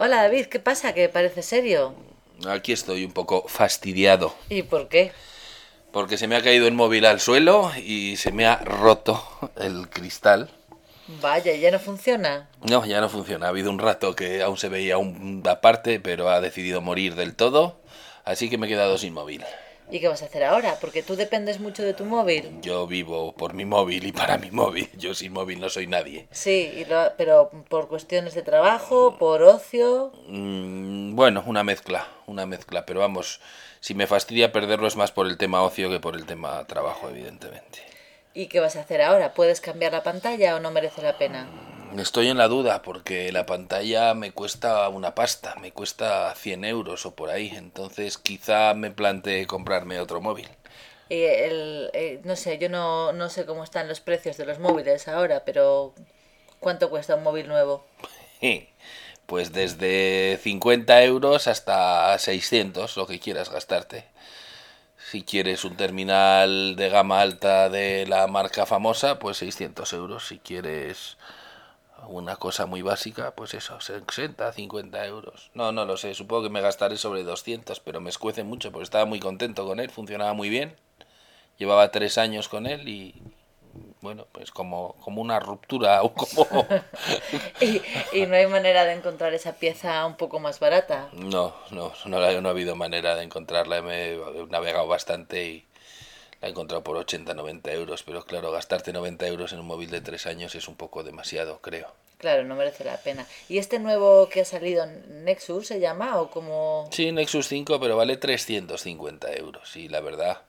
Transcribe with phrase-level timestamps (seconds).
[0.00, 0.94] Hola David, ¿qué pasa?
[0.94, 1.92] ¿Que parece serio?
[2.48, 4.32] Aquí estoy un poco fastidiado.
[4.48, 5.10] ¿Y por qué?
[5.90, 9.20] Porque se me ha caído el móvil al suelo y se me ha roto
[9.56, 10.50] el cristal.
[11.20, 12.48] Vaya, ¿ya no funciona?
[12.62, 13.46] No, ya no funciona.
[13.46, 17.34] Ha habido un rato que aún se veía una parte, pero ha decidido morir del
[17.34, 17.80] todo.
[18.24, 19.44] Así que me he quedado sin móvil.
[19.90, 20.76] ¿Y qué vas a hacer ahora?
[20.80, 22.60] Porque tú dependes mucho de tu móvil.
[22.60, 24.88] Yo vivo por mi móvil y para mi móvil.
[24.98, 26.26] Yo sin móvil no soy nadie.
[26.30, 30.12] Sí, y lo- pero por cuestiones de trabajo, por ocio.
[30.26, 32.84] Mm, bueno, una mezcla, una mezcla.
[32.84, 33.40] Pero vamos,
[33.80, 37.08] si me fastidia perderlo es más por el tema ocio que por el tema trabajo,
[37.08, 37.78] evidentemente.
[38.34, 39.32] ¿Y qué vas a hacer ahora?
[39.32, 41.48] ¿Puedes cambiar la pantalla o no merece la pena?
[41.96, 47.06] Estoy en la duda porque la pantalla me cuesta una pasta, me cuesta 100 euros
[47.06, 50.48] o por ahí, entonces quizá me plantee comprarme otro móvil.
[51.08, 54.58] Y el, eh, no sé, yo no, no sé cómo están los precios de los
[54.58, 55.94] móviles ahora, pero
[56.60, 57.84] ¿cuánto cuesta un móvil nuevo?
[59.26, 64.06] Pues desde 50 euros hasta 600, lo que quieras gastarte.
[65.10, 70.28] Si quieres un terminal de gama alta de la marca famosa, pues 600 euros.
[70.28, 71.18] Si quieres
[72.06, 75.50] una cosa muy básica, pues eso, 60, 50 euros.
[75.54, 78.84] No, no lo sé, supongo que me gastaré sobre 200, pero me escuece mucho porque
[78.84, 80.76] estaba muy contento con él, funcionaba muy bien.
[81.58, 83.20] Llevaba tres años con él y,
[84.00, 86.46] bueno, pues como, como una ruptura o como...
[87.60, 91.08] y, y no hay manera de encontrar esa pieza un poco más barata.
[91.12, 93.82] No, no, no, no ha habido manera de encontrarla.
[93.82, 95.66] Me he navegado bastante y
[96.40, 98.02] la he encontrado por 80, 90 euros.
[98.02, 101.60] Pero claro, gastarte 90 euros en un móvil de tres años es un poco demasiado,
[101.60, 101.92] creo.
[102.18, 103.26] Claro, no merece la pena.
[103.48, 106.88] ¿Y este nuevo que ha salido, Nexus, se llama o como...?
[106.92, 109.76] Sí, Nexus 5, pero vale 350 euros.
[109.76, 110.42] Y la verdad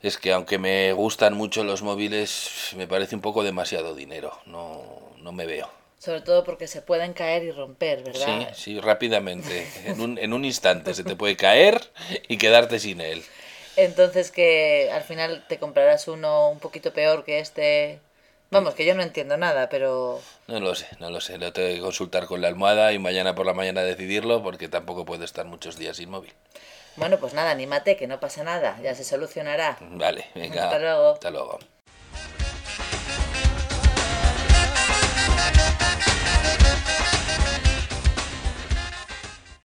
[0.00, 4.38] es que aunque me gustan mucho los móviles, me parece un poco demasiado dinero.
[4.46, 4.84] No,
[5.18, 5.68] no me veo.
[5.98, 8.52] Sobre todo porque se pueden caer y romper, Sí, ¿verdad?
[8.56, 9.66] sí, rápidamente.
[9.84, 11.80] En un, en un instante se te puede caer
[12.28, 13.22] y quedarte sin él.
[13.76, 18.00] Entonces que al final te comprarás uno un poquito peor que este...
[18.50, 20.20] Vamos, que yo no entiendo nada, pero...
[20.46, 21.38] No lo sé, no lo sé.
[21.38, 25.06] Lo tengo que consultar con la almohada y mañana por la mañana decidirlo porque tampoco
[25.06, 26.34] puedo estar muchos días sin móvil.
[26.96, 29.78] Bueno, pues nada, anímate, que no pasa nada, ya se solucionará.
[29.80, 30.64] Vale, venga.
[30.64, 31.12] Hasta luego.
[31.14, 31.58] Hasta luego.